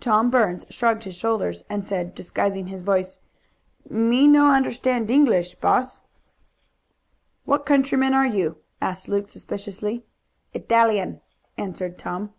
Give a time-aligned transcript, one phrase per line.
[0.00, 3.20] Tom Burns shrugged his shoulders, and said, disguising his voice,
[3.88, 6.00] "Me no understand English, boss."
[7.44, 10.04] "What countryman are you?" asked Luke suspiciously.
[10.52, 11.20] "Italian,"
[11.56, 12.34] answered Tom.